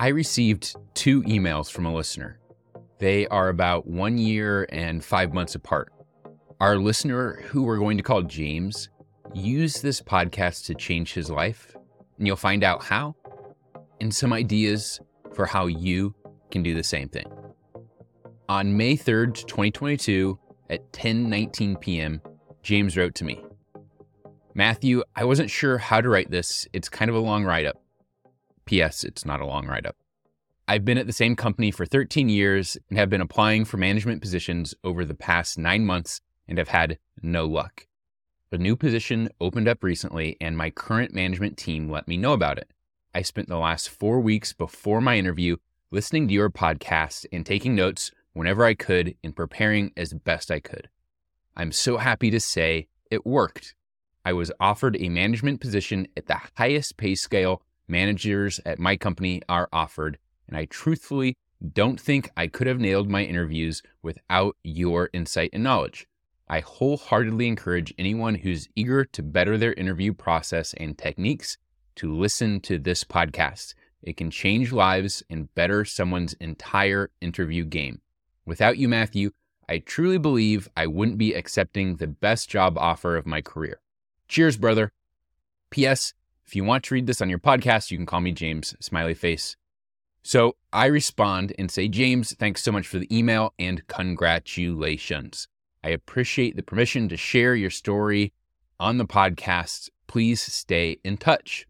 I 0.00 0.08
received 0.08 0.76
two 0.94 1.24
emails 1.24 1.72
from 1.72 1.84
a 1.84 1.92
listener. 1.92 2.38
They 3.00 3.26
are 3.26 3.48
about 3.48 3.88
one 3.88 4.16
year 4.16 4.68
and 4.70 5.04
five 5.04 5.34
months 5.34 5.56
apart. 5.56 5.92
Our 6.60 6.76
listener, 6.76 7.42
who 7.46 7.64
we're 7.64 7.78
going 7.78 7.96
to 7.96 8.04
call 8.04 8.22
James, 8.22 8.90
used 9.34 9.82
this 9.82 10.00
podcast 10.00 10.66
to 10.66 10.76
change 10.76 11.14
his 11.14 11.30
life, 11.30 11.74
and 12.16 12.28
you'll 12.28 12.36
find 12.36 12.62
out 12.62 12.84
how 12.84 13.16
and 14.00 14.14
some 14.14 14.32
ideas 14.32 15.00
for 15.34 15.46
how 15.46 15.66
you 15.66 16.14
can 16.52 16.62
do 16.62 16.74
the 16.74 16.84
same 16.84 17.08
thing. 17.08 17.26
On 18.48 18.76
May 18.76 18.96
3rd, 18.96 19.34
2022, 19.48 20.38
at 20.70 20.92
10:19 20.92 21.80
p.m., 21.80 22.22
James 22.62 22.96
wrote 22.96 23.16
to 23.16 23.24
me. 23.24 23.44
Matthew, 24.54 25.02
I 25.16 25.24
wasn't 25.24 25.50
sure 25.50 25.78
how 25.78 26.00
to 26.00 26.08
write 26.08 26.30
this. 26.30 26.68
It's 26.72 26.88
kind 26.88 27.08
of 27.08 27.16
a 27.16 27.20
long 27.20 27.44
write 27.44 27.66
up. 27.66 27.82
P.S. 28.68 29.02
It's 29.02 29.24
not 29.24 29.40
a 29.40 29.46
long 29.46 29.66
write 29.66 29.86
up. 29.86 29.96
I've 30.68 30.84
been 30.84 30.98
at 30.98 31.06
the 31.06 31.12
same 31.14 31.36
company 31.36 31.70
for 31.70 31.86
13 31.86 32.28
years 32.28 32.76
and 32.90 32.98
have 32.98 33.08
been 33.08 33.22
applying 33.22 33.64
for 33.64 33.78
management 33.78 34.20
positions 34.20 34.74
over 34.84 35.06
the 35.06 35.14
past 35.14 35.56
nine 35.56 35.86
months 35.86 36.20
and 36.46 36.58
have 36.58 36.68
had 36.68 36.98
no 37.22 37.46
luck. 37.46 37.86
A 38.52 38.58
new 38.58 38.76
position 38.76 39.30
opened 39.40 39.68
up 39.68 39.82
recently, 39.82 40.36
and 40.38 40.54
my 40.54 40.68
current 40.68 41.14
management 41.14 41.56
team 41.56 41.90
let 41.90 42.06
me 42.06 42.18
know 42.18 42.34
about 42.34 42.58
it. 42.58 42.70
I 43.14 43.22
spent 43.22 43.48
the 43.48 43.56
last 43.56 43.88
four 43.88 44.20
weeks 44.20 44.52
before 44.52 45.00
my 45.00 45.16
interview 45.16 45.56
listening 45.90 46.28
to 46.28 46.34
your 46.34 46.50
podcast 46.50 47.24
and 47.32 47.46
taking 47.46 47.74
notes 47.74 48.10
whenever 48.34 48.66
I 48.66 48.74
could 48.74 49.14
and 49.24 49.34
preparing 49.34 49.92
as 49.96 50.12
best 50.12 50.50
I 50.50 50.60
could. 50.60 50.90
I'm 51.56 51.72
so 51.72 51.96
happy 51.96 52.30
to 52.30 52.38
say 52.38 52.88
it 53.10 53.24
worked. 53.24 53.74
I 54.26 54.34
was 54.34 54.52
offered 54.60 54.98
a 55.00 55.08
management 55.08 55.62
position 55.62 56.06
at 56.18 56.26
the 56.26 56.38
highest 56.58 56.98
pay 56.98 57.14
scale 57.14 57.62
managers 57.88 58.60
at 58.64 58.78
my 58.78 58.96
company 58.96 59.42
are 59.48 59.68
offered, 59.72 60.18
and 60.46 60.56
I 60.56 60.66
truthfully 60.66 61.36
don't 61.72 62.00
think 62.00 62.30
I 62.36 62.46
could 62.46 62.66
have 62.66 62.78
nailed 62.78 63.10
my 63.10 63.24
interviews 63.24 63.82
without 64.02 64.56
your 64.62 65.10
insight 65.12 65.50
and 65.52 65.64
knowledge. 65.64 66.06
I 66.48 66.60
wholeheartedly 66.60 67.46
encourage 67.46 67.92
anyone 67.98 68.36
who's 68.36 68.68
eager 68.74 69.04
to 69.04 69.22
better 69.22 69.58
their 69.58 69.74
interview 69.74 70.12
process 70.12 70.72
and 70.74 70.96
techniques 70.96 71.58
to 71.96 72.14
listen 72.14 72.60
to 72.60 72.78
this 72.78 73.04
podcast. 73.04 73.74
It 74.02 74.16
can 74.16 74.30
change 74.30 74.72
lives 74.72 75.22
and 75.28 75.52
better 75.54 75.84
someone's 75.84 76.34
entire 76.34 77.10
interview 77.20 77.64
game. 77.64 78.00
Without 78.46 78.78
you, 78.78 78.88
Matthew, 78.88 79.32
I 79.68 79.78
truly 79.78 80.16
believe 80.16 80.68
I 80.76 80.86
wouldn't 80.86 81.18
be 81.18 81.34
accepting 81.34 81.96
the 81.96 82.06
best 82.06 82.48
job 82.48 82.78
offer 82.78 83.16
of 83.16 83.26
my 83.26 83.42
career. 83.42 83.80
Cheers, 84.28 84.56
brother. 84.56 84.92
P.S. 85.70 86.14
If 86.48 86.56
you 86.56 86.64
want 86.64 86.84
to 86.84 86.94
read 86.94 87.06
this 87.06 87.20
on 87.20 87.28
your 87.28 87.38
podcast, 87.38 87.90
you 87.90 87.98
can 87.98 88.06
call 88.06 88.22
me 88.22 88.32
James, 88.32 88.74
smiley 88.80 89.12
face. 89.12 89.54
So 90.22 90.56
I 90.72 90.86
respond 90.86 91.52
and 91.58 91.70
say, 91.70 91.88
James, 91.88 92.34
thanks 92.36 92.62
so 92.62 92.72
much 92.72 92.88
for 92.88 92.98
the 92.98 93.14
email 93.14 93.52
and 93.58 93.86
congratulations. 93.86 95.46
I 95.84 95.90
appreciate 95.90 96.56
the 96.56 96.62
permission 96.62 97.06
to 97.10 97.18
share 97.18 97.54
your 97.54 97.68
story 97.68 98.32
on 98.80 98.96
the 98.96 99.04
podcast. 99.04 99.90
Please 100.06 100.40
stay 100.40 100.96
in 101.04 101.18
touch. 101.18 101.66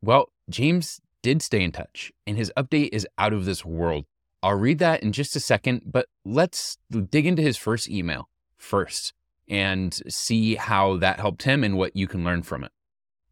Well, 0.00 0.30
James 0.48 1.00
did 1.20 1.42
stay 1.42 1.64
in 1.64 1.72
touch, 1.72 2.12
and 2.24 2.36
his 2.36 2.52
update 2.56 2.90
is 2.92 3.04
out 3.18 3.32
of 3.32 3.46
this 3.46 3.64
world. 3.64 4.04
I'll 4.44 4.54
read 4.54 4.78
that 4.78 5.02
in 5.02 5.10
just 5.10 5.34
a 5.34 5.40
second, 5.40 5.82
but 5.84 6.06
let's 6.24 6.78
dig 7.10 7.26
into 7.26 7.42
his 7.42 7.56
first 7.56 7.90
email 7.90 8.28
first 8.56 9.12
and 9.48 9.92
see 10.08 10.54
how 10.54 10.98
that 10.98 11.18
helped 11.18 11.42
him 11.42 11.64
and 11.64 11.76
what 11.76 11.96
you 11.96 12.06
can 12.06 12.22
learn 12.22 12.44
from 12.44 12.62
it. 12.62 12.70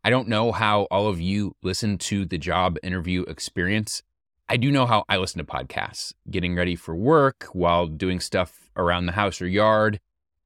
I 0.06 0.10
don't 0.10 0.28
know 0.28 0.52
how 0.52 0.82
all 0.82 1.08
of 1.08 1.20
you 1.20 1.56
listen 1.64 1.98
to 1.98 2.24
the 2.24 2.38
job 2.38 2.78
interview 2.84 3.22
experience. 3.22 4.04
I 4.48 4.56
do 4.56 4.70
know 4.70 4.86
how 4.86 5.04
I 5.08 5.16
listen 5.16 5.44
to 5.44 5.52
podcasts, 5.52 6.12
getting 6.30 6.54
ready 6.54 6.76
for 6.76 6.94
work 6.94 7.48
while 7.54 7.88
doing 7.88 8.20
stuff 8.20 8.70
around 8.76 9.06
the 9.06 9.12
house 9.12 9.42
or 9.42 9.48
yard, 9.48 9.98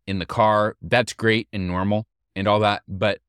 in 0.06 0.18
the 0.18 0.24
car. 0.24 0.78
That's 0.80 1.12
great 1.12 1.46
and 1.52 1.68
normal 1.68 2.06
and 2.34 2.48
all 2.48 2.60
that. 2.60 2.84
But 2.88 3.20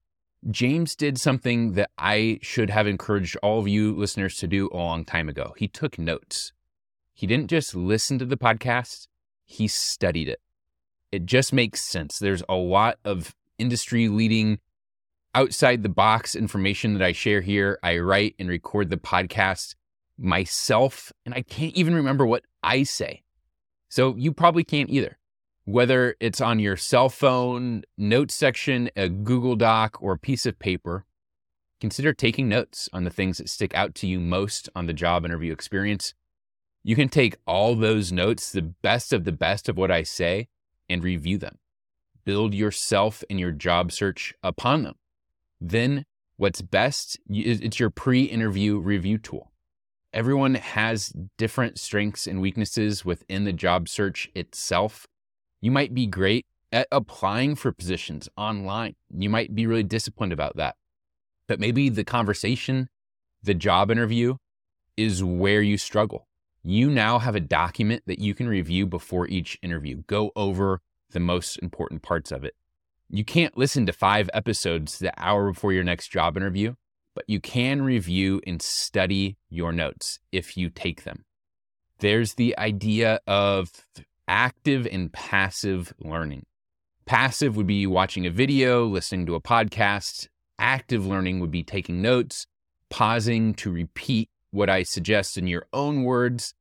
James 0.50 0.96
did 0.96 1.19
something 1.19 1.74
that 1.74 1.90
I 1.97 2.40
should 2.42 2.69
have 2.69 2.88
encouraged 2.88 3.36
all 3.44 3.59
of 3.59 3.68
you 3.68 3.94
listeners 3.94 4.38
to 4.38 4.48
do 4.48 4.69
a 4.72 4.78
long 4.78 5.03
time 5.03 5.28
ago. 5.28 5.53
He 5.58 5.68
took 5.68 6.00
notes. 6.00 6.53
He 7.13 7.28
didn't 7.28 7.50
just 7.50 7.75
listen 7.75 8.18
to 8.19 8.25
the 8.25 8.38
podcast, 8.38 9.09
he 9.44 9.68
studied 9.68 10.30
it. 10.30 10.40
It 11.12 11.25
just 11.25 11.52
makes 11.52 11.81
sense. 11.81 12.19
There's 12.19 12.42
a 12.48 12.56
lot 12.56 13.00
of 13.03 13.36
industry 13.59 14.08
leading 14.08 14.59
outside 15.34 15.84
the 15.84 15.90
box 15.90 16.36
information 16.36 16.94
that 16.94 17.03
I 17.03 17.12
share 17.12 17.42
here. 17.42 17.80
I 17.84 18.00
write 18.00 18.36
and 18.40 18.50
record 18.50 18.90
the 18.90 18.97
podcast 18.97 19.75
myself, 20.18 21.12
and 21.25 21.34
I 21.34 21.42
can't 21.42 21.75
even 21.75 21.96
remember 21.96 22.25
what 22.25 22.44
I 22.64 22.84
say. 22.84 23.24
So 23.90 24.16
you 24.16 24.31
probably 24.31 24.64
can't 24.64 24.90
either. 24.90 25.18
Whether 25.66 26.16
it's 26.19 26.42
on 26.42 26.59
your 26.59 26.78
cell 26.78 27.09
phone, 27.09 27.84
notes 27.97 28.36
section, 28.36 28.90
a 28.96 29.09
Google 29.09 29.56
Doc, 29.56 29.97
or 30.02 30.14
a 30.14 30.19
piece 30.19 30.46
of 30.46 30.59
paper, 30.59 31.06
consider 31.80 32.13
taking 32.13 32.50
notes 32.50 32.90
on 32.94 33.03
the 33.03 33.09
things 33.09 33.38
that 33.38 33.50
stick 33.50 33.74
out 33.75 33.96
to 33.96 34.08
you 34.08 34.19
most 34.19 34.69
on 34.75 34.86
the 34.86 34.94
job 34.94 35.24
interview 35.24 35.53
experience. 35.53 36.13
You 36.84 36.96
can 36.96 37.10
take 37.10 37.38
all 37.45 37.75
those 37.75 38.12
notes, 38.12 38.51
the 38.51 38.62
best 38.62 39.13
of 39.13 39.24
the 39.24 39.31
best 39.31 39.69
of 39.69 39.77
what 39.77 39.92
I 39.92 40.04
say, 40.04 40.48
and 40.89 41.04
review 41.04 41.38
them. 41.38 41.60
Build 42.25 42.54
yourself 42.54 43.24
and 43.30 43.39
your 43.39 43.51
job 43.51 43.92
search 43.92 44.34
upon 44.44 44.84
them. 44.84 44.95
Then 45.62 46.06
what's 46.38 46.62
best, 46.63 47.19
it's 47.30 47.80
your 47.80 47.92
pre 47.92 48.24
interview 48.24 48.80
review 48.80 49.19
tool. 49.19 49.52
Everyone 50.12 50.56
has 50.56 51.13
different 51.38 51.80
strengths 51.80 52.28
and 52.28 52.42
weaknesses 52.42 53.06
within 53.06 53.46
the 53.46 53.54
job 53.54 53.88
search 53.88 54.30
itself. 54.36 55.08
You 55.62 55.72
might 55.72 55.94
be 55.94 56.08
great 56.08 56.48
at 56.72 56.88
applying 56.92 57.56
for 57.56 57.72
positions 57.72 58.28
online. 58.36 58.96
You 59.16 59.30
might 59.30 59.56
be 59.56 59.68
really 59.68 59.84
disciplined 59.84 60.34
about 60.34 60.58
that. 60.58 60.75
But 61.48 61.60
maybe 61.60 61.90
the 61.90 62.04
conversation, 62.04 62.90
the 63.44 63.54
job 63.54 63.92
interview 63.92 64.36
is 64.98 65.24
where 65.24 65.62
you 65.62 65.78
struggle. 65.78 66.28
You 66.63 66.90
now 66.90 67.19
have 67.19 67.36
a 67.36 67.40
document 67.40 68.04
that 68.08 68.19
you 68.19 68.34
can 68.34 68.48
review 68.48 68.86
before 68.86 69.28
each 69.28 69.58
interview. 69.62 70.04
Go 70.08 70.31
over 70.36 70.81
the 71.12 71.19
most 71.19 71.58
important 71.58 72.02
parts 72.02 72.31
of 72.31 72.44
it. 72.44 72.56
You 73.13 73.25
can't 73.25 73.58
listen 73.58 73.86
to 73.88 73.92
five 73.92 74.30
episodes 74.34 75.00
the 75.00 75.12
hour 75.18 75.52
before 75.52 75.74
your 75.74 75.84
next 75.84 76.08
job 76.08 76.38
interview, 76.38 76.75
but 77.13 77.25
you 77.28 77.42
can 77.42 77.81
review 77.81 78.40
and 78.48 78.62
study 78.62 79.36
your 79.50 79.74
notes 79.74 80.19
if 80.31 80.56
you 80.56 80.69
take 80.69 81.04
them. 81.04 81.25
there's 82.00 82.34
the 82.36 82.58
idea 82.58 83.19
of 83.28 83.69
active 84.28 84.88
and 84.92 85.12
passive 85.13 85.94
learning. 86.00 86.46
Passive 87.06 87.56
would 87.56 87.68
be 87.68 87.86
watching 87.86 88.25
a 88.25 88.31
video, 88.31 88.86
listening 88.86 89.25
to 89.28 89.36
a 89.36 89.42
podcast. 89.42 90.28
Active 90.58 91.06
learning 91.06 91.40
would 91.40 91.52
be 91.52 91.63
taking 91.63 92.02
notes, 92.02 92.48
pausing 92.90 93.54
to 93.56 93.72
repeat 93.72 94.30
what 94.52 94.69
I 94.69 94.84
suggest 94.84 95.38
in 95.38 95.48
your 95.48 95.66
own 95.74 96.04
words, 96.04 96.54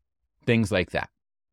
things 0.44 0.70
like 0.70 0.90
that. 0.90 1.10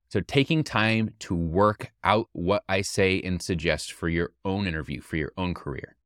So, 0.10 0.22
taking 0.22 0.64
time 0.64 1.14
to 1.20 1.36
work 1.36 1.92
out 2.04 2.30
what 2.32 2.64
I 2.70 2.82
say 2.82 3.22
and 3.22 3.42
suggest 3.42 3.92
for 3.92 4.08
your 4.08 4.32
own 4.46 4.66
interview, 4.66 5.02
for 5.02 5.18
your 5.18 5.34
own 5.38 5.54
career. 5.54 5.98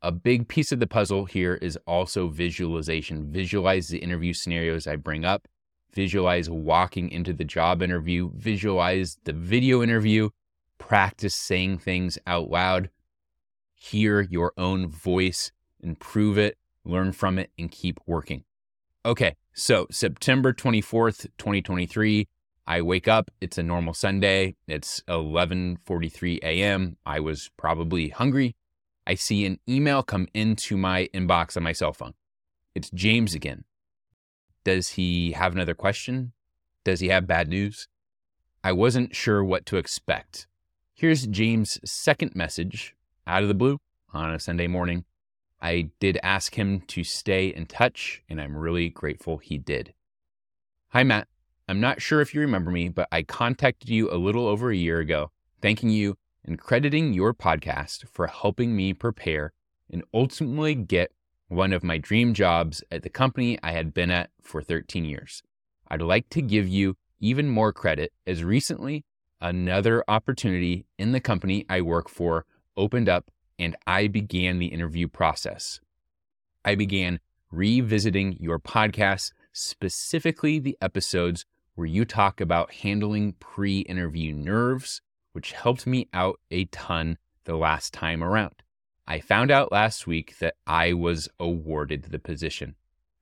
A 0.00 0.12
big 0.12 0.46
piece 0.46 0.70
of 0.70 0.78
the 0.78 0.86
puzzle 0.86 1.24
here 1.24 1.54
is 1.54 1.76
also 1.84 2.28
visualization. 2.28 3.32
Visualize 3.32 3.88
the 3.88 3.98
interview 3.98 4.32
scenarios 4.32 4.86
I 4.86 4.94
bring 4.94 5.24
up, 5.24 5.48
visualize 5.92 6.48
walking 6.48 7.10
into 7.10 7.32
the 7.32 7.44
job 7.44 7.82
interview, 7.82 8.30
visualize 8.36 9.18
the 9.24 9.32
video 9.32 9.82
interview, 9.82 10.30
practice 10.78 11.34
saying 11.34 11.78
things 11.78 12.16
out 12.28 12.48
loud, 12.48 12.90
hear 13.74 14.20
your 14.20 14.52
own 14.56 14.86
voice, 14.86 15.50
improve 15.80 16.38
it, 16.38 16.56
learn 16.84 17.10
from 17.10 17.38
it, 17.38 17.50
and 17.58 17.72
keep 17.72 17.98
working. 18.06 18.44
Okay, 19.04 19.34
so 19.52 19.88
September 19.90 20.52
24th, 20.52 21.26
2023. 21.38 22.28
I 22.68 22.82
wake 22.82 23.08
up, 23.08 23.30
it's 23.40 23.56
a 23.56 23.62
normal 23.62 23.94
Sunday. 23.94 24.54
It's 24.66 25.02
11:43 25.08 26.40
a.m. 26.42 26.98
I 27.06 27.18
was 27.18 27.48
probably 27.56 28.10
hungry. 28.10 28.56
I 29.06 29.14
see 29.14 29.46
an 29.46 29.58
email 29.66 30.02
come 30.02 30.28
into 30.34 30.76
my 30.76 31.08
inbox 31.14 31.56
on 31.56 31.62
my 31.62 31.72
cell 31.72 31.94
phone. 31.94 32.12
It's 32.74 32.90
James 32.90 33.32
again. 33.32 33.64
Does 34.64 34.90
he 34.90 35.32
have 35.32 35.54
another 35.54 35.74
question? 35.74 36.34
Does 36.84 37.00
he 37.00 37.08
have 37.08 37.26
bad 37.26 37.48
news? 37.48 37.88
I 38.62 38.72
wasn't 38.72 39.16
sure 39.16 39.42
what 39.42 39.64
to 39.64 39.78
expect. 39.78 40.46
Here's 40.92 41.26
James' 41.26 41.80
second 41.90 42.36
message 42.36 42.94
out 43.26 43.40
of 43.40 43.48
the 43.48 43.54
blue 43.54 43.78
on 44.12 44.34
a 44.34 44.38
Sunday 44.38 44.66
morning. 44.66 45.06
I 45.58 45.88
did 46.00 46.18
ask 46.22 46.58
him 46.58 46.82
to 46.88 47.02
stay 47.02 47.48
in 47.48 47.64
touch, 47.64 48.22
and 48.28 48.38
I'm 48.38 48.58
really 48.58 48.90
grateful 48.90 49.38
he 49.38 49.56
did. 49.56 49.94
Hi, 50.90 51.02
Matt. 51.02 51.28
I'm 51.68 51.80
not 51.80 52.00
sure 52.00 52.22
if 52.22 52.32
you 52.32 52.40
remember 52.40 52.70
me, 52.70 52.88
but 52.88 53.08
I 53.12 53.22
contacted 53.22 53.90
you 53.90 54.10
a 54.10 54.16
little 54.16 54.46
over 54.46 54.70
a 54.70 54.76
year 54.76 55.00
ago, 55.00 55.30
thanking 55.60 55.90
you 55.90 56.16
and 56.42 56.58
crediting 56.58 57.12
your 57.12 57.34
podcast 57.34 58.08
for 58.08 58.26
helping 58.26 58.74
me 58.74 58.94
prepare 58.94 59.52
and 59.90 60.02
ultimately 60.14 60.74
get 60.74 61.12
one 61.48 61.74
of 61.74 61.84
my 61.84 61.98
dream 61.98 62.32
jobs 62.32 62.82
at 62.90 63.02
the 63.02 63.10
company 63.10 63.58
I 63.62 63.72
had 63.72 63.92
been 63.92 64.10
at 64.10 64.30
for 64.40 64.62
13 64.62 65.04
years. 65.04 65.42
I'd 65.88 66.00
like 66.00 66.30
to 66.30 66.40
give 66.40 66.66
you 66.66 66.96
even 67.20 67.50
more 67.50 67.74
credit 67.74 68.14
as 68.26 68.42
recently 68.42 69.04
another 69.38 70.02
opportunity 70.08 70.86
in 70.98 71.12
the 71.12 71.20
company 71.20 71.66
I 71.68 71.82
work 71.82 72.08
for 72.08 72.46
opened 72.78 73.10
up 73.10 73.30
and 73.58 73.76
I 73.86 74.06
began 74.06 74.58
the 74.58 74.68
interview 74.68 75.06
process. 75.06 75.80
I 76.64 76.76
began 76.76 77.20
revisiting 77.50 78.38
your 78.40 78.58
podcast, 78.58 79.32
specifically 79.52 80.58
the 80.58 80.78
episodes 80.80 81.44
where 81.78 81.86
you 81.86 82.04
talk 82.04 82.40
about 82.40 82.74
handling 82.74 83.32
pre 83.34 83.82
interview 83.82 84.34
nerves, 84.34 85.00
which 85.32 85.52
helped 85.52 85.86
me 85.86 86.08
out 86.12 86.40
a 86.50 86.64
ton 86.64 87.16
the 87.44 87.54
last 87.54 87.94
time 87.94 88.20
around. 88.20 88.64
I 89.06 89.20
found 89.20 89.52
out 89.52 89.70
last 89.70 90.04
week 90.04 90.36
that 90.40 90.56
I 90.66 90.92
was 90.92 91.28
awarded 91.38 92.02
the 92.02 92.18
position. 92.18 92.74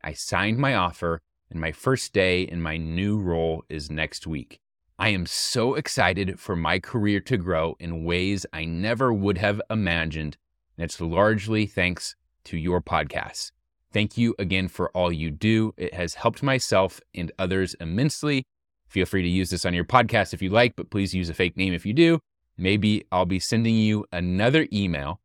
I 0.02 0.14
signed 0.14 0.56
my 0.56 0.74
offer, 0.74 1.20
and 1.50 1.60
my 1.60 1.70
first 1.70 2.14
day 2.14 2.44
in 2.44 2.62
my 2.62 2.78
new 2.78 3.18
role 3.18 3.62
is 3.68 3.90
next 3.90 4.26
week. 4.26 4.58
I 4.98 5.10
am 5.10 5.26
so 5.26 5.74
excited 5.74 6.40
for 6.40 6.56
my 6.56 6.78
career 6.78 7.20
to 7.20 7.36
grow 7.36 7.76
in 7.78 8.04
ways 8.04 8.46
I 8.54 8.64
never 8.64 9.12
would 9.12 9.36
have 9.36 9.60
imagined, 9.68 10.38
and 10.78 10.84
it's 10.86 10.98
largely 10.98 11.66
thanks 11.66 12.16
to 12.44 12.56
your 12.56 12.80
podcast. 12.80 13.52
Thank 13.96 14.19
you 14.19 14.34
again 14.38 14.69
for 14.69 14.90
all 14.90 15.10
you 15.10 15.31
do. 15.31 15.72
It 15.78 15.94
has 15.94 16.12
helped 16.12 16.43
myself 16.43 17.00
and 17.14 17.32
others 17.38 17.72
immensely. 17.81 18.44
Feel 18.90 19.06
free 19.06 19.22
to 19.22 19.28
use 19.28 19.48
this 19.48 19.64
on 19.64 19.72
your 19.72 19.87
podcast 19.87 20.34
if 20.34 20.43
you 20.43 20.50
like, 20.50 20.76
but 20.76 20.90
please 20.90 21.14
use 21.14 21.31
a 21.31 21.34
fake 21.34 21.56
name 21.56 21.72
if 21.72 21.87
you 21.87 21.94
do. 21.94 22.20
Maybe 22.58 23.06
I'll 23.10 23.25
be 23.25 23.40
sending 23.40 23.75
you 23.75 24.04
another 24.12 24.69
email 24.70 25.22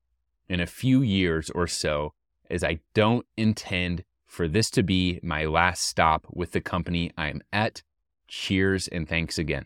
in 0.47 0.61
a 0.61 0.65
few 0.65 1.01
years 1.01 1.49
or 1.49 1.67
so, 1.67 2.13
as 2.49 2.63
I 2.63 2.79
don't 2.93 3.25
intend 3.35 4.05
for 4.25 4.47
this 4.47 4.71
to 4.71 4.83
be 4.83 5.19
my 5.21 5.43
last 5.43 5.83
stop 5.83 6.25
with 6.31 6.53
the 6.53 6.61
company 6.61 7.11
I'm 7.17 7.41
at. 7.51 7.83
Cheers 8.29 8.87
and 8.87 9.05
thanks 9.05 9.37
again. 9.37 9.65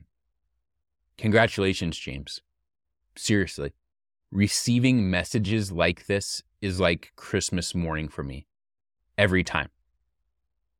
Congratulations, 1.20 2.00
James. 2.00 2.42
Seriously, 3.16 3.76
receiving 4.32 5.12
messages 5.12 5.72
like 5.72 6.08
this 6.08 6.42
is 6.60 6.80
like 6.80 7.12
Christmas 7.16 7.76
morning 7.76 8.08
for 8.08 8.24
me 8.24 8.48
every 9.18 9.44
time. 9.44 9.70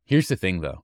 Here's 0.06 0.28
the 0.28 0.36
thing 0.36 0.62
though 0.62 0.84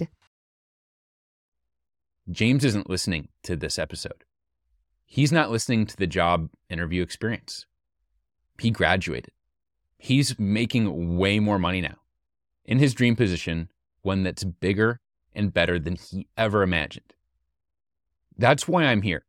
James 2.29 2.63
isn't 2.63 2.89
listening 2.89 3.29
to 3.43 3.55
this 3.55 3.79
episode. 3.79 4.23
He's 5.05 5.31
not 5.31 5.51
listening 5.51 5.85
to 5.87 5.97
the 5.97 6.07
job 6.07 6.49
interview 6.69 7.01
experience. 7.01 7.65
He 8.59 8.69
graduated. 8.69 9.31
He's 9.97 10.39
making 10.39 11.17
way 11.17 11.39
more 11.39 11.59
money 11.59 11.81
now 11.81 11.97
in 12.65 12.79
his 12.79 12.93
dream 12.93 13.15
position, 13.15 13.69
one 14.01 14.23
that's 14.23 14.43
bigger 14.43 14.99
and 15.33 15.53
better 15.53 15.79
than 15.79 15.95
he 15.95 16.27
ever 16.37 16.63
imagined. 16.63 17.13
That's 18.37 18.67
why 18.67 18.83
I'm 18.85 19.01
here 19.01 19.25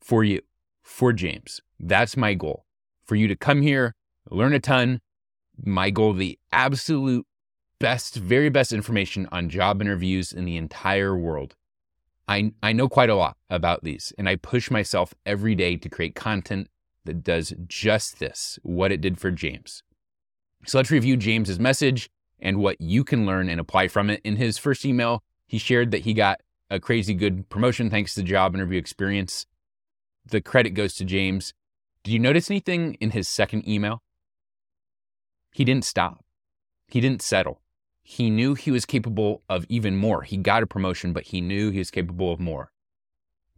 for 0.00 0.24
you, 0.24 0.40
for 0.82 1.12
James. 1.12 1.60
That's 1.78 2.16
my 2.16 2.34
goal 2.34 2.64
for 3.10 3.16
you 3.16 3.26
to 3.26 3.34
come 3.34 3.62
here, 3.62 3.96
learn 4.30 4.54
a 4.54 4.60
ton. 4.60 5.00
My 5.62 5.90
goal, 5.90 6.12
the 6.12 6.38
absolute 6.52 7.26
best, 7.80 8.14
very 8.14 8.50
best 8.50 8.72
information 8.72 9.28
on 9.32 9.48
job 9.48 9.82
interviews 9.82 10.32
in 10.32 10.44
the 10.44 10.56
entire 10.56 11.16
world. 11.16 11.56
I, 12.30 12.52
I 12.62 12.72
know 12.72 12.88
quite 12.88 13.10
a 13.10 13.16
lot 13.16 13.36
about 13.50 13.82
these, 13.82 14.12
and 14.16 14.28
I 14.28 14.36
push 14.36 14.70
myself 14.70 15.12
every 15.26 15.56
day 15.56 15.76
to 15.76 15.88
create 15.88 16.14
content 16.14 16.68
that 17.04 17.24
does 17.24 17.52
just 17.66 18.20
this, 18.20 18.56
what 18.62 18.92
it 18.92 19.00
did 19.00 19.18
for 19.18 19.32
James. 19.32 19.82
So 20.64 20.78
let's 20.78 20.92
review 20.92 21.16
James's 21.16 21.58
message 21.58 22.08
and 22.38 22.58
what 22.58 22.80
you 22.80 23.02
can 23.02 23.26
learn 23.26 23.48
and 23.48 23.58
apply 23.58 23.88
from 23.88 24.10
it. 24.10 24.20
In 24.22 24.36
his 24.36 24.58
first 24.58 24.84
email, 24.84 25.24
he 25.44 25.58
shared 25.58 25.90
that 25.90 26.02
he 26.02 26.14
got 26.14 26.40
a 26.70 26.78
crazy 26.78 27.14
good 27.14 27.48
promotion 27.48 27.90
thanks 27.90 28.14
to 28.14 28.20
the 28.20 28.28
job 28.28 28.54
interview 28.54 28.78
experience. 28.78 29.46
The 30.24 30.40
credit 30.40 30.70
goes 30.70 30.94
to 30.94 31.04
James. 31.04 31.52
Did 32.04 32.12
you 32.12 32.20
notice 32.20 32.48
anything 32.48 32.94
in 33.00 33.10
his 33.10 33.28
second 33.28 33.68
email? 33.68 34.04
He 35.52 35.64
didn't 35.64 35.84
stop. 35.84 36.24
He 36.86 37.00
didn't 37.00 37.22
settle 37.22 37.60
he 38.10 38.28
knew 38.28 38.54
he 38.54 38.72
was 38.72 38.84
capable 38.84 39.40
of 39.48 39.64
even 39.68 39.96
more. 39.96 40.22
He 40.22 40.36
got 40.36 40.64
a 40.64 40.66
promotion, 40.66 41.12
but 41.12 41.26
he 41.26 41.40
knew 41.40 41.70
he 41.70 41.78
was 41.78 41.92
capable 41.92 42.32
of 42.32 42.40
more. 42.40 42.72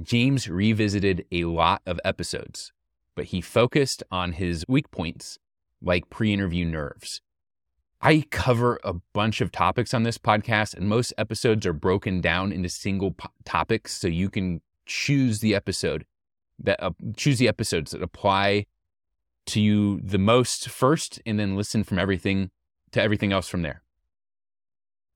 James 0.02 0.46
revisited 0.46 1.24
a 1.32 1.44
lot 1.44 1.80
of 1.86 1.98
episodes, 2.04 2.70
but 3.14 3.24
he 3.26 3.40
focused 3.40 4.02
on 4.10 4.32
his 4.32 4.62
weak 4.68 4.90
points, 4.90 5.38
like 5.80 6.10
pre 6.10 6.34
interview 6.34 6.66
nerves. 6.66 7.22
I 8.02 8.26
cover 8.30 8.78
a 8.84 8.92
bunch 9.14 9.40
of 9.40 9.52
topics 9.52 9.94
on 9.94 10.02
this 10.02 10.18
podcast, 10.18 10.74
and 10.74 10.86
most 10.86 11.14
episodes 11.16 11.64
are 11.64 11.72
broken 11.72 12.20
down 12.20 12.52
into 12.52 12.68
single 12.68 13.12
po- 13.12 13.30
topics, 13.46 13.96
so 13.96 14.06
you 14.06 14.28
can 14.28 14.60
choose 14.84 15.40
the 15.40 15.54
episode 15.54 16.04
that 16.58 16.78
uh, 16.82 16.90
choose 17.16 17.38
the 17.38 17.48
episodes 17.48 17.92
that 17.92 18.02
apply 18.02 18.66
to 19.46 19.62
you 19.62 19.98
the 20.02 20.18
most 20.18 20.68
first, 20.68 21.22
and 21.24 21.40
then 21.40 21.56
listen 21.56 21.84
from 21.84 21.98
everything 21.98 22.50
to 22.90 23.00
everything 23.00 23.32
else 23.32 23.48
from 23.48 23.62
there. 23.62 23.81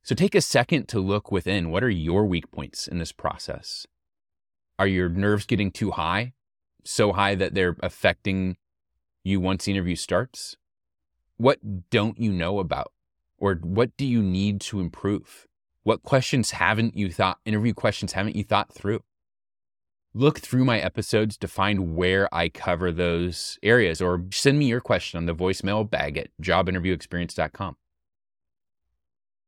So 0.06 0.14
take 0.14 0.36
a 0.36 0.40
second 0.40 0.86
to 0.90 1.00
look 1.00 1.32
within. 1.32 1.70
What 1.70 1.82
are 1.82 1.90
your 1.90 2.26
weak 2.26 2.52
points 2.52 2.86
in 2.86 2.98
this 2.98 3.10
process? 3.10 3.88
Are 4.78 4.86
your 4.86 5.08
nerves 5.08 5.46
getting 5.46 5.72
too 5.72 5.90
high, 5.90 6.34
so 6.84 7.12
high 7.12 7.34
that 7.34 7.54
they're 7.54 7.74
affecting 7.82 8.56
you 9.24 9.40
once 9.40 9.64
the 9.64 9.72
interview 9.72 9.96
starts? 9.96 10.56
What 11.38 11.90
don't 11.90 12.20
you 12.20 12.30
know 12.30 12.60
about? 12.60 12.92
Or 13.36 13.56
what 13.56 13.96
do 13.96 14.06
you 14.06 14.22
need 14.22 14.60
to 14.60 14.78
improve? 14.78 15.48
What 15.82 16.04
questions 16.04 16.52
haven't 16.52 16.96
you 16.96 17.10
thought, 17.10 17.40
interview 17.44 17.74
questions 17.74 18.12
haven't 18.12 18.36
you 18.36 18.44
thought 18.44 18.72
through? 18.72 19.02
Look 20.14 20.38
through 20.38 20.64
my 20.64 20.78
episodes 20.78 21.36
to 21.38 21.48
find 21.48 21.96
where 21.96 22.32
I 22.32 22.48
cover 22.48 22.92
those 22.92 23.58
areas 23.60 24.00
or 24.00 24.22
send 24.30 24.60
me 24.60 24.66
your 24.66 24.80
question 24.80 25.18
on 25.18 25.26
the 25.26 25.34
voicemail 25.34 25.90
bag 25.90 26.16
at 26.16 26.28
jobinterviewexperience.com. 26.40 27.76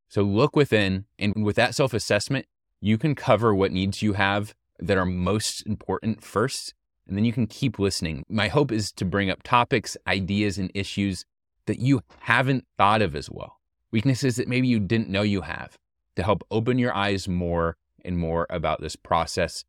So 0.09 0.23
look 0.23 0.57
within, 0.57 1.05
and 1.19 1.45
with 1.45 1.57
that 1.57 1.75
self 1.75 1.93
assessment, 1.93 2.47
you 2.81 2.97
can 2.97 3.15
cover 3.15 3.55
what 3.55 3.73
needs 3.73 4.03
you 4.03 4.15
have 4.15 4.55
that 4.79 4.97
are 4.97 5.05
most 5.05 5.67
important 5.67 6.23
first, 6.23 6.75
and 7.07 7.17
then 7.17 7.25
you 7.25 7.33
can 7.33 7.47
keep 7.47 7.79
listening. 7.79 8.25
My 8.29 8.49
hope 8.49 8.73
is 8.73 8.93
to 8.93 9.05
bring 9.05 9.31
up 9.31 9.43
topics, 9.43 9.97
ideas, 10.07 10.59
and 10.59 10.71
issues 10.75 11.25
that 11.67 11.81
you 11.81 12.03
haven't 12.21 12.67
thought 12.77 13.03
of 13.03 13.15
as 13.15 13.31
well, 13.31 13.61
weaknesses 13.91 14.37
that 14.37 14.49
maybe 14.49 14.69
you 14.69 14.81
didn't 14.81 15.11
know 15.11 15.23
you 15.23 15.43
have, 15.43 15.79
to 16.17 16.23
help 16.23 16.43
open 16.50 16.79
your 16.79 16.95
eyes 16.95 17.29
more 17.29 17.77
and 18.05 18.17
more 18.19 18.47
about 18.49 18.81
this 18.81 18.97
process. 18.97 19.65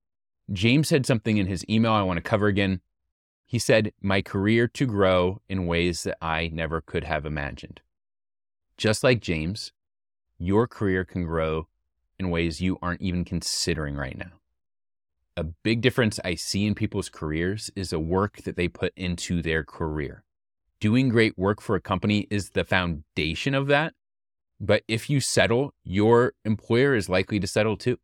James 0.52 0.88
said 0.88 1.06
something 1.06 1.38
in 1.38 1.48
his 1.48 1.66
email 1.70 1.92
I 1.92 2.04
want 2.04 2.18
to 2.18 2.22
cover 2.22 2.48
again. 2.48 2.82
He 3.46 3.60
said, 3.60 3.92
My 4.02 4.22
career 4.22 4.68
to 4.70 4.86
grow 4.86 5.42
in 5.50 5.66
ways 5.66 6.04
that 6.04 6.18
I 6.22 6.50
never 6.54 6.82
could 6.82 7.04
have 7.04 7.26
imagined. 7.26 7.82
Just 8.78 9.04
like 9.04 9.20
James, 9.20 9.74
your 10.40 10.68
career 10.68 11.06
can 11.06 11.24
grow 11.24 11.68
in 12.18 12.32
ways 12.32 12.62
you 12.62 12.80
aren't 12.82 13.02
even 13.02 13.24
considering 13.24 13.96
right 13.96 14.18
now. 14.18 14.32
A 15.38 15.44
big 15.44 15.82
difference 15.82 16.20
I 16.26 16.36
see 16.36 16.66
in 16.66 16.74
people's 16.74 17.10
careers 17.10 17.70
is 17.76 17.92
the 17.92 18.00
work 18.00 18.38
that 18.44 18.56
they 18.56 18.68
put 18.68 18.94
into 18.96 19.42
their 19.42 19.64
career 19.64 20.24
doing 20.80 21.10
great 21.10 21.38
work 21.38 21.62
for 21.62 21.76
a 21.76 21.82
company 21.82 22.28
is 22.30 22.52
the 22.52 22.64
foundation 22.64 23.54
of 23.54 23.68
that. 23.68 23.94
But 24.60 24.84
if 24.88 25.10
you 25.10 25.20
settle, 25.20 25.74
your 25.84 26.34
employer 26.44 26.96
is 26.96 27.10
likely 27.10 27.40
to 27.40 27.48
settle 27.48 27.78
too. 27.78 27.98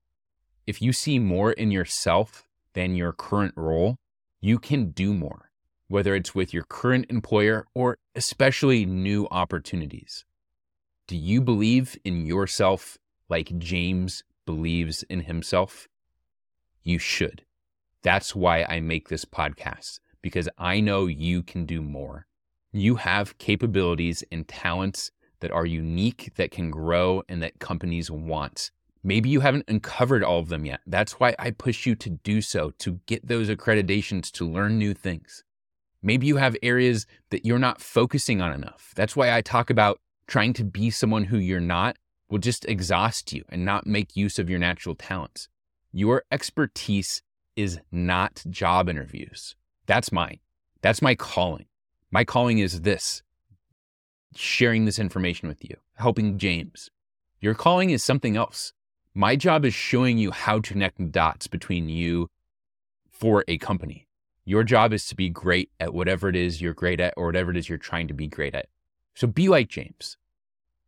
If 0.67 0.81
you 0.81 0.93
see 0.93 1.19
more 1.19 1.51
in 1.51 1.71
yourself 1.71 2.47
than 2.73 2.95
your 2.95 3.13
current 3.13 3.53
role, 3.55 3.97
you 4.41 4.57
can 4.59 4.91
do 4.91 5.13
more, 5.13 5.51
whether 5.87 6.15
it's 6.15 6.35
with 6.35 6.53
your 6.53 6.63
current 6.63 7.05
employer 7.09 7.65
or 7.73 7.97
especially 8.15 8.85
new 8.85 9.27
opportunities. 9.31 10.25
Do 11.07 11.15
you 11.15 11.39
believe 11.39 11.99
in 12.03 12.25
yourself 12.25 12.97
like 13.29 13.59
James 13.59 14.23
believes 14.47 15.03
in 15.03 15.21
himself? 15.21 15.87
You 16.81 16.97
should. 16.97 17.43
That's 18.01 18.35
why 18.35 18.63
I 18.63 18.79
make 18.79 19.09
this 19.09 19.23
podcast, 19.23 19.99
because 20.23 20.49
I 20.57 20.79
know 20.79 21.05
you 21.05 21.43
can 21.43 21.67
do 21.67 21.83
more. 21.83 22.25
You 22.71 22.95
have 22.95 23.37
capabilities 23.37 24.23
and 24.31 24.47
talents 24.47 25.11
that 25.41 25.51
are 25.51 25.65
unique, 25.67 26.31
that 26.37 26.49
can 26.49 26.71
grow, 26.71 27.21
and 27.29 27.41
that 27.43 27.59
companies 27.59 28.09
want. 28.09 28.71
Maybe 29.03 29.29
you 29.29 29.41
haven't 29.41 29.65
uncovered 29.67 30.23
all 30.23 30.39
of 30.39 30.49
them 30.49 30.65
yet. 30.65 30.79
That's 30.87 31.19
why 31.19 31.35
I 31.37 31.51
push 31.51 31.85
you 31.85 31.93
to 31.97 32.09
do 32.09 32.41
so, 32.41 32.71
to 32.79 32.99
get 33.05 33.27
those 33.27 33.49
accreditations, 33.49 34.31
to 34.31 34.49
learn 34.49 34.79
new 34.79 34.95
things. 34.95 35.43
Maybe 36.01 36.25
you 36.25 36.37
have 36.37 36.57
areas 36.63 37.05
that 37.29 37.45
you're 37.45 37.59
not 37.59 37.79
focusing 37.79 38.41
on 38.41 38.53
enough. 38.53 38.91
That's 38.95 39.15
why 39.15 39.31
I 39.31 39.41
talk 39.41 39.69
about 39.69 39.99
trying 40.27 40.53
to 40.53 40.63
be 40.63 40.89
someone 40.89 41.25
who 41.25 41.37
you're 41.37 41.59
not 41.59 41.97
will 42.29 42.39
just 42.39 42.65
exhaust 42.65 43.33
you 43.33 43.43
and 43.49 43.63
not 43.63 43.85
make 43.85 44.15
use 44.15 44.39
of 44.39 44.49
your 44.49 44.59
natural 44.59 44.95
talents. 44.95 45.47
Your 45.91 46.23
expertise 46.31 47.21
is 47.55 47.79
not 47.91 48.43
job 48.49 48.89
interviews. 48.89 49.55
That's 49.85 50.11
mine. 50.11 50.39
That's 50.81 51.01
my 51.01 51.15
calling. 51.15 51.65
My 52.11 52.23
calling 52.23 52.59
is 52.59 52.81
this 52.81 53.21
sharing 54.35 54.85
this 54.85 54.99
information 54.99 55.47
with 55.47 55.63
you, 55.63 55.75
helping 55.93 56.37
James. 56.37 56.89
Your 57.39 57.53
calling 57.53 57.91
is 57.91 58.03
something 58.03 58.35
else. 58.35 58.73
My 59.13 59.35
job 59.35 59.63
is 59.63 59.73
showing 59.73 60.17
you 60.17 60.31
how 60.31 60.59
to 60.59 60.73
connect 60.73 61.11
dots 61.11 61.47
between 61.47 61.87
you 61.87 62.29
for 63.09 63.45
a 63.47 63.57
company. 63.57 64.07
Your 64.43 64.63
job 64.63 64.91
is 64.91 65.07
to 65.07 65.15
be 65.15 65.29
great 65.29 65.71
at 65.79 65.93
whatever 65.93 66.27
it 66.27 66.35
is 66.35 66.61
you're 66.61 66.73
great 66.73 66.99
at 66.99 67.13
or 67.15 67.27
whatever 67.27 67.51
it 67.51 67.57
is 67.57 67.69
you're 67.69 67.77
trying 67.77 68.07
to 68.09 68.13
be 68.13 68.27
great 68.27 68.53
at. 68.53 68.67
So 69.15 69.27
be 69.27 69.47
like 69.47 69.69
James. 69.69 70.17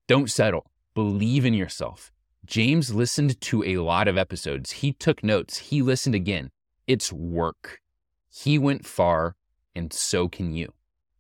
Don't 0.06 0.30
settle. 0.30 0.70
Believe 0.94 1.46
in 1.46 1.54
yourself. 1.54 2.12
James 2.46 2.94
listened 2.94 3.40
to 3.42 3.64
a 3.64 3.78
lot 3.78 4.08
of 4.08 4.18
episodes. 4.18 4.72
He 4.72 4.94
took 4.94 5.24
notes. 5.24 5.58
He 5.58 5.82
listened 5.82 6.16
again. 6.16 6.50
It's 6.88 7.12
work. 7.12 7.82
He 8.30 8.60
went 8.60 8.86
far, 8.86 9.36
and 9.76 9.92
so 9.92 10.28
can 10.28 10.54
you. 10.54 10.74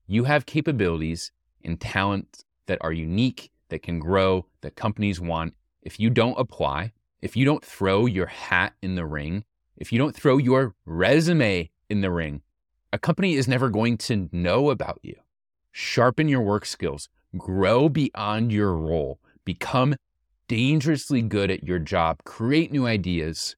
You 0.05 0.25
have 0.25 0.45
capabilities 0.45 1.31
and 1.63 1.79
talent 1.79 2.43
that 2.67 2.77
are 2.81 2.93
unique, 2.93 3.51
that 3.69 3.83
can 3.83 3.99
grow, 3.99 4.45
that 4.61 4.75
companies 4.75 5.19
want. 5.19 5.53
If 5.81 5.99
you 5.99 6.09
don't 6.09 6.39
apply, 6.39 6.93
if 7.21 7.35
you 7.35 7.45
don't 7.45 7.63
throw 7.63 8.05
your 8.05 8.27
hat 8.27 8.73
in 8.81 8.95
the 8.95 9.05
ring, 9.05 9.43
if 9.75 9.91
you 9.91 9.99
don't 9.99 10.15
throw 10.15 10.37
your 10.37 10.75
resume 10.85 11.69
in 11.89 12.01
the 12.01 12.11
ring, 12.11 12.41
a 12.91 12.97
company 12.97 13.35
is 13.35 13.47
never 13.47 13.69
going 13.69 13.97
to 13.97 14.29
know 14.31 14.69
about 14.69 14.99
you. 15.01 15.15
Sharpen 15.79 16.27
your 16.27 16.41
work 16.41 16.65
skills, 16.65 17.07
grow 17.38 17.88
beyond 17.88 18.51
your 18.51 18.75
role, 18.75 19.19
become 19.46 19.96
dangerously 20.48 21.22
good 21.22 21.51
at 21.51 21.63
your 21.63 21.77
job, 21.77 22.24
create 22.24 22.72
new 22.72 22.88
ideas, 22.88 23.55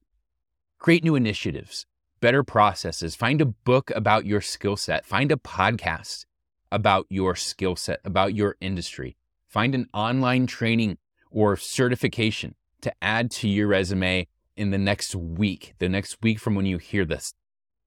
create 0.78 1.02
new 1.02 1.14
initiatives, 1.14 1.86
better 2.20 2.44
processes, 2.44 3.16
find 3.16 3.40
a 3.40 3.46
book 3.46 3.90
about 3.96 4.26
your 4.26 4.42
skill 4.42 4.76
set, 4.76 5.06
find 5.06 5.32
a 5.32 5.36
podcast, 5.36 6.26
about 6.70 7.06
your 7.08 7.34
skill 7.34 7.74
set, 7.74 8.00
about 8.04 8.34
your 8.34 8.54
industry. 8.60 9.16
Find 9.48 9.74
an 9.74 9.86
online 9.94 10.46
training 10.46 10.98
or 11.30 11.56
certification 11.56 12.54
to 12.82 12.92
add 13.00 13.30
to 13.30 13.48
your 13.48 13.66
resume 13.66 14.28
in 14.58 14.72
the 14.72 14.78
next 14.78 15.14
week, 15.14 15.72
the 15.78 15.88
next 15.88 16.18
week 16.20 16.38
from 16.38 16.54
when 16.54 16.66
you 16.66 16.76
hear 16.76 17.06
this. 17.06 17.32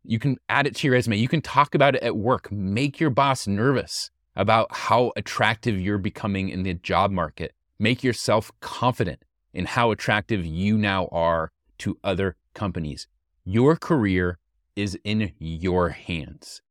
You 0.03 0.17
can 0.17 0.37
add 0.49 0.65
it 0.65 0.75
to 0.77 0.87
your 0.87 0.95
resume. 0.95 1.17
You 1.17 1.27
can 1.27 1.43
talk 1.43 1.75
about 1.75 1.95
it 1.95 2.01
at 2.01 2.17
work. 2.17 2.51
Make 2.51 2.99
your 2.99 3.11
boss 3.11 3.45
nervous 3.45 4.09
about 4.35 4.67
how 4.71 5.11
attractive 5.15 5.79
you're 5.79 5.97
becoming 5.97 6.49
in 6.49 6.63
the 6.63 6.73
job 6.73 7.11
market. 7.11 7.53
Make 7.79 8.03
yourself 8.03 8.51
confident 8.59 9.23
in 9.53 9.65
how 9.65 9.91
attractive 9.91 10.45
you 10.45 10.77
now 10.77 11.07
are 11.11 11.51
to 11.79 11.97
other 12.03 12.35
companies. 12.53 13.07
Your 13.43 13.75
career 13.75 14.39
is 14.75 14.97
in 15.03 15.33
your 15.37 15.89
hands. 15.89 16.61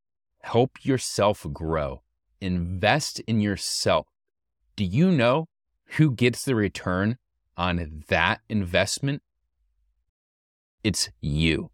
Help 0.41 0.83
yourself 0.83 1.45
grow. 1.53 2.01
Invest 2.41 3.19
in 3.21 3.39
yourself. 3.39 4.07
Do 4.75 4.83
you 4.83 5.11
know 5.11 5.47
who 5.97 6.11
gets 6.11 6.43
the 6.43 6.55
return 6.55 7.17
on 7.55 8.03
that 8.07 8.41
investment? 8.49 9.21
It's 10.83 11.09
you. 11.21 11.71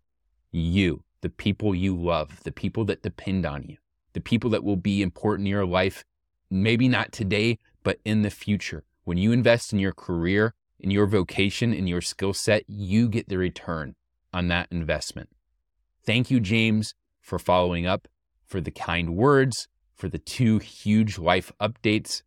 You, 0.51 1.03
the 1.21 1.29
people 1.29 1.73
you 1.73 1.95
love, 1.95 2.43
the 2.43 2.51
people 2.51 2.85
that 2.85 3.01
depend 3.01 3.45
on 3.45 3.63
you, 3.63 3.77
the 4.13 4.21
people 4.21 4.49
that 4.51 4.63
will 4.63 4.75
be 4.75 5.01
important 5.01 5.47
in 5.47 5.51
your 5.51 5.65
life, 5.65 6.03
maybe 6.49 6.87
not 6.87 7.11
today, 7.11 7.59
but 7.83 7.99
in 8.05 8.21
the 8.21 8.29
future. 8.29 8.83
When 9.03 9.17
you 9.17 9.31
invest 9.31 9.73
in 9.73 9.79
your 9.79 9.93
career, 9.93 10.53
in 10.79 10.91
your 10.91 11.07
vocation, 11.07 11.73
in 11.73 11.87
your 11.87 12.01
skill 12.01 12.33
set, 12.33 12.63
you 12.67 13.09
get 13.09 13.29
the 13.29 13.37
return 13.37 13.95
on 14.33 14.47
that 14.47 14.67
investment. 14.71 15.29
Thank 16.05 16.31
you, 16.31 16.39
James, 16.39 16.93
for 17.21 17.39
following 17.39 17.85
up 17.85 18.07
for 18.45 18.61
the 18.61 18.71
kind 18.71 19.15
words, 19.15 19.67
for 19.95 20.09
the 20.09 20.17
two 20.17 20.59
huge 20.59 21.17
life 21.19 21.51
updates. 21.61 22.23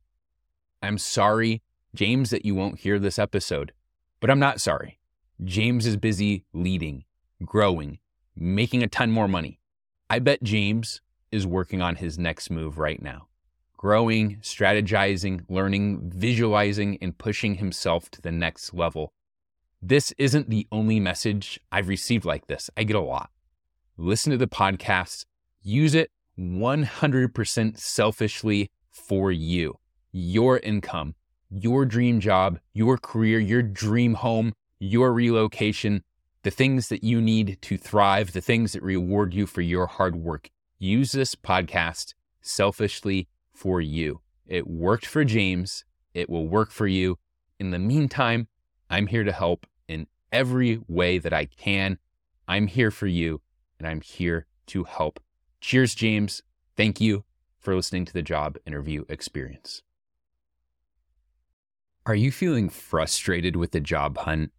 I'm 0.82 0.98
sorry, 0.98 1.62
James, 1.94 2.30
that 2.30 2.44
you 2.44 2.54
won't 2.54 2.80
hear 2.80 2.98
this 2.98 3.18
episode, 3.18 3.72
but 4.20 4.30
I'm 4.30 4.38
not 4.38 4.60
sorry. 4.60 4.98
James 5.42 5.86
is 5.86 5.96
busy 5.96 6.44
leading, 6.52 7.04
growing, 7.44 7.98
making 8.36 8.82
a 8.82 8.88
ton 8.88 9.10
more 9.10 9.28
money. 9.28 9.58
I 10.08 10.18
bet 10.18 10.42
James 10.42 11.00
is 11.32 11.46
working 11.46 11.82
on 11.82 11.96
his 11.96 12.18
next 12.18 12.50
move 12.50 12.78
right 12.78 13.02
now 13.02 13.26
growing, 13.82 14.36
strategizing, 14.36 15.44
learning, 15.48 16.08
visualizing, 16.14 16.96
and 17.02 17.18
pushing 17.18 17.56
himself 17.56 18.08
to 18.08 18.22
the 18.22 18.30
next 18.30 18.72
level. 18.72 19.12
This 19.82 20.12
isn't 20.18 20.48
the 20.48 20.68
only 20.70 21.00
message 21.00 21.58
I've 21.72 21.88
received 21.88 22.24
like 22.24 22.46
this. 22.46 22.70
I 22.76 22.84
get 22.84 22.94
a 22.94 23.00
lot. 23.00 23.30
Listen 23.96 24.30
to 24.30 24.38
the 24.38 24.46
podcast, 24.46 25.24
use 25.62 25.96
it 25.96 26.12
100% 26.38 27.76
selfishly 27.76 28.70
for 28.88 29.32
you, 29.32 29.78
your 30.12 30.60
income, 30.60 31.16
your 31.50 31.84
dream 31.84 32.20
job, 32.20 32.60
your 32.72 32.96
career, 32.98 33.40
your 33.40 33.62
dream 33.62 34.14
home, 34.14 34.52
your 34.78 35.12
relocation, 35.12 36.04
the 36.44 36.52
things 36.52 36.88
that 36.88 37.02
you 37.02 37.20
need 37.20 37.58
to 37.62 37.76
thrive, 37.76 38.32
the 38.32 38.40
things 38.40 38.74
that 38.74 38.82
reward 38.84 39.34
you 39.34 39.48
for 39.48 39.60
your 39.60 39.88
hard 39.88 40.14
work. 40.14 40.50
Use 40.82 41.12
this 41.12 41.36
podcast 41.36 42.14
selfishly 42.40 43.28
for 43.54 43.80
you. 43.80 44.20
It 44.48 44.66
worked 44.66 45.06
for 45.06 45.22
James. 45.22 45.84
It 46.12 46.28
will 46.28 46.48
work 46.48 46.72
for 46.72 46.88
you. 46.88 47.20
In 47.60 47.70
the 47.70 47.78
meantime, 47.78 48.48
I'm 48.90 49.06
here 49.06 49.22
to 49.22 49.30
help 49.30 49.64
in 49.86 50.08
every 50.32 50.80
way 50.88 51.18
that 51.18 51.32
I 51.32 51.44
can. 51.44 51.98
I'm 52.48 52.66
here 52.66 52.90
for 52.90 53.06
you 53.06 53.40
and 53.78 53.86
I'm 53.86 54.00
here 54.00 54.46
to 54.66 54.82
help. 54.82 55.20
Cheers, 55.60 55.94
James. 55.94 56.42
Thank 56.76 57.00
you 57.00 57.22
for 57.60 57.76
listening 57.76 58.04
to 58.06 58.12
the 58.12 58.20
job 58.20 58.58
interview 58.66 59.04
experience. 59.08 59.84
Are 62.06 62.16
you 62.16 62.32
feeling 62.32 62.68
frustrated 62.68 63.54
with 63.54 63.70
the 63.70 63.78
job 63.78 64.18
hunt? 64.18 64.50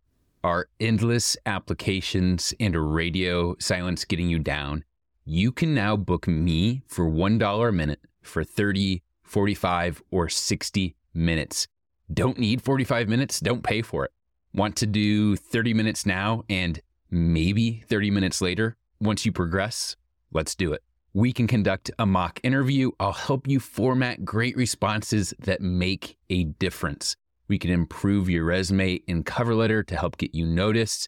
Are 0.42 0.70
endless 0.80 1.36
applications 1.46 2.54
and 2.62 2.96
radio 2.96 3.58
silence 3.60 4.06
getting 4.06 4.30
you 4.30 4.40
down? 4.40 4.86
You 5.26 5.54
can 5.54 5.74
now 5.74 5.96
book 5.96 6.28
me 6.28 6.82
for 6.86 7.10
$1 7.10 7.70
a 7.70 7.72
minute 7.72 8.02
for 8.22 8.44
30, 8.44 9.02
45, 9.24 10.04
or 10.12 10.28
60 10.28 10.96
minutes. 11.14 11.66
Don't 12.14 12.38
need 12.38 12.62
45 12.62 13.08
minutes? 13.08 13.40
Don't 13.40 13.64
pay 13.64 13.82
for 13.82 14.04
it. 14.04 14.12
Want 14.54 14.76
to 14.76 14.86
do 14.86 15.38
30 15.38 15.74
minutes 15.74 16.06
now 16.06 16.44
and 16.50 16.82
maybe 17.10 17.86
30 17.88 18.12
minutes 18.12 18.42
later? 18.42 18.76
Once 19.00 19.26
you 19.26 19.32
progress, 19.32 19.96
let's 20.34 20.56
do 20.56 20.74
it. 20.74 20.84
We 21.14 21.32
can 21.32 21.48
conduct 21.48 21.90
a 21.98 22.06
mock 22.06 22.42
interview. 22.44 22.92
I'll 23.00 23.14
help 23.14 23.48
you 23.48 23.62
format 23.62 24.26
great 24.26 24.58
responses 24.58 25.34
that 25.40 25.62
make 25.62 26.18
a 26.30 26.44
difference. 26.44 27.16
We 27.48 27.58
can 27.58 27.72
improve 27.72 28.30
your 28.30 28.44
resume 28.44 29.00
and 29.08 29.26
cover 29.26 29.56
letter 29.56 29.84
to 29.84 29.96
help 29.96 30.18
get 30.18 30.36
you 30.36 30.46
noticed. 30.46 31.08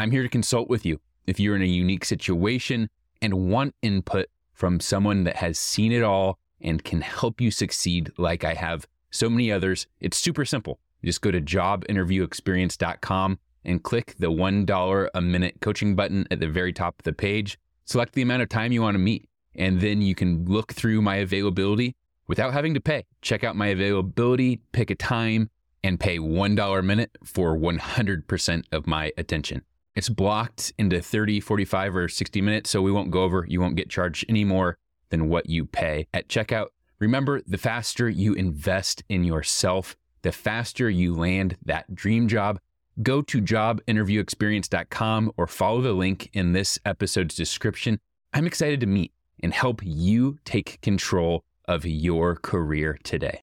I'm 0.00 0.10
here 0.10 0.24
to 0.24 0.28
consult 0.28 0.68
with 0.68 0.84
you. 0.84 1.00
If 1.28 1.38
you're 1.38 1.54
in 1.54 1.62
a 1.62 1.66
unique 1.66 2.04
situation 2.04 2.90
and 3.22 3.48
want 3.48 3.74
input 3.80 4.26
from 4.52 4.80
someone 4.80 5.24
that 5.24 5.36
has 5.36 5.58
seen 5.58 5.92
it 5.92 6.02
all 6.02 6.38
and 6.60 6.84
can 6.84 7.00
help 7.00 7.40
you 7.40 7.50
succeed 7.50 8.12
like 8.18 8.44
I 8.44 8.54
have 8.54 8.86
so 9.10 9.30
many 9.30 9.50
others, 9.50 9.86
it's 10.00 10.18
super 10.18 10.44
simple. 10.44 10.78
Just 11.04 11.20
go 11.20 11.30
to 11.30 11.40
jobinterviewexperience.com 11.40 13.38
and 13.64 13.82
click 13.82 14.14
the 14.18 14.30
$1 14.30 15.08
a 15.14 15.20
minute 15.20 15.56
coaching 15.60 15.94
button 15.94 16.26
at 16.30 16.40
the 16.40 16.48
very 16.48 16.72
top 16.72 16.98
of 16.98 17.04
the 17.04 17.12
page. 17.12 17.58
Select 17.84 18.14
the 18.14 18.22
amount 18.22 18.42
of 18.42 18.48
time 18.48 18.72
you 18.72 18.82
want 18.82 18.94
to 18.94 18.98
meet, 18.98 19.28
and 19.54 19.80
then 19.80 20.02
you 20.02 20.14
can 20.14 20.44
look 20.46 20.72
through 20.72 21.02
my 21.02 21.16
availability 21.16 21.96
without 22.26 22.52
having 22.52 22.74
to 22.74 22.80
pay. 22.80 23.04
Check 23.20 23.44
out 23.44 23.56
my 23.56 23.68
availability, 23.68 24.60
pick 24.72 24.90
a 24.90 24.94
time, 24.94 25.50
and 25.84 25.98
pay 25.98 26.18
$1 26.18 26.78
a 26.78 26.82
minute 26.82 27.10
for 27.24 27.56
100% 27.56 28.64
of 28.72 28.86
my 28.86 29.12
attention. 29.18 29.62
It's 29.94 30.08
blocked 30.08 30.72
into 30.78 31.02
30, 31.02 31.40
45, 31.40 31.96
or 31.96 32.08
60 32.08 32.40
minutes, 32.40 32.70
so 32.70 32.80
we 32.80 32.92
won't 32.92 33.10
go 33.10 33.22
over. 33.22 33.44
You 33.46 33.60
won't 33.60 33.76
get 33.76 33.90
charged 33.90 34.24
any 34.28 34.44
more 34.44 34.78
than 35.10 35.28
what 35.28 35.48
you 35.48 35.66
pay 35.66 36.08
at 36.14 36.28
checkout. 36.28 36.68
Remember, 36.98 37.42
the 37.46 37.58
faster 37.58 38.08
you 38.08 38.32
invest 38.32 39.02
in 39.08 39.24
yourself, 39.24 39.96
the 40.22 40.32
faster 40.32 40.88
you 40.88 41.14
land 41.14 41.56
that 41.64 41.94
dream 41.94 42.28
job. 42.28 42.58
Go 43.02 43.22
to 43.22 43.40
jobinterviewexperience.com 43.40 45.32
or 45.36 45.46
follow 45.46 45.80
the 45.80 45.92
link 45.92 46.30
in 46.32 46.52
this 46.52 46.78
episode's 46.84 47.34
description. 47.34 47.98
I'm 48.32 48.46
excited 48.46 48.80
to 48.80 48.86
meet 48.86 49.12
and 49.42 49.52
help 49.52 49.80
you 49.82 50.38
take 50.44 50.80
control 50.80 51.44
of 51.66 51.84
your 51.84 52.36
career 52.36 52.98
today. 53.02 53.40